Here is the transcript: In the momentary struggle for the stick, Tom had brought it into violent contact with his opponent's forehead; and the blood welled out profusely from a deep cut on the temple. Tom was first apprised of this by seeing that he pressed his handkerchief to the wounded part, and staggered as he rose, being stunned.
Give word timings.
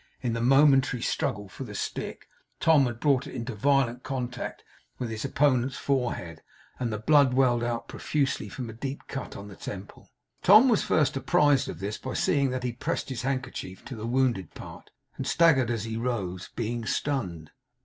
In 0.23 0.33
the 0.33 0.41
momentary 0.41 1.03
struggle 1.03 1.47
for 1.47 1.63
the 1.63 1.75
stick, 1.75 2.27
Tom 2.59 2.87
had 2.87 2.99
brought 2.99 3.27
it 3.27 3.35
into 3.35 3.53
violent 3.53 4.01
contact 4.01 4.63
with 4.97 5.11
his 5.11 5.23
opponent's 5.23 5.77
forehead; 5.77 6.41
and 6.79 6.91
the 6.91 6.97
blood 6.97 7.35
welled 7.35 7.63
out 7.63 7.87
profusely 7.87 8.49
from 8.49 8.67
a 8.67 8.73
deep 8.73 9.03
cut 9.07 9.35
on 9.37 9.47
the 9.47 9.55
temple. 9.55 10.09
Tom 10.41 10.69
was 10.69 10.81
first 10.81 11.15
apprised 11.15 11.69
of 11.69 11.79
this 11.79 11.99
by 11.99 12.15
seeing 12.15 12.49
that 12.49 12.63
he 12.63 12.71
pressed 12.73 13.09
his 13.09 13.21
handkerchief 13.21 13.85
to 13.85 13.95
the 13.95 14.07
wounded 14.07 14.55
part, 14.55 14.89
and 15.17 15.27
staggered 15.27 15.69
as 15.69 15.83
he 15.83 15.97
rose, 15.97 16.49
being 16.55 16.83
stunned. 16.83 17.51